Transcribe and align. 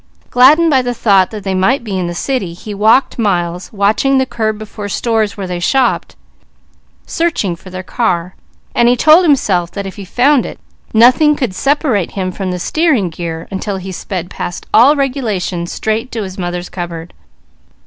Gladdened 0.31 0.71
by 0.71 0.81
the 0.81 0.95
thought 0.95 1.29
that 1.29 1.43
they 1.43 1.53
might 1.53 1.83
be 1.83 1.99
in 1.99 2.07
the 2.07 2.15
city, 2.15 2.55
he 2.55 2.73
walked 2.73 3.19
miles, 3.19 3.71
watching 3.71 4.17
the 4.17 4.25
curb 4.25 4.57
before 4.57 4.89
stores 4.89 5.37
where 5.37 5.45
they 5.45 5.59
shopped, 5.59 6.15
searching 7.05 7.55
for 7.55 7.69
their 7.69 7.83
car, 7.83 8.33
and 8.73 8.89
he 8.89 8.95
told 8.97 9.23
himself 9.23 9.69
that 9.69 9.85
if 9.85 9.97
he 9.97 10.03
found 10.03 10.43
it, 10.43 10.59
nothing 10.91 11.35
could 11.35 11.53
separate 11.53 12.13
him 12.13 12.31
from 12.31 12.49
the 12.49 12.57
steering 12.57 13.11
gear 13.11 13.47
until 13.51 13.77
he 13.77 13.91
sped 13.91 14.31
past 14.31 14.65
all 14.73 14.95
regulation 14.95 15.67
straight 15.67 16.11
to 16.13 16.23
his 16.23 16.35
mother's 16.35 16.67
cupboard. 16.69 17.13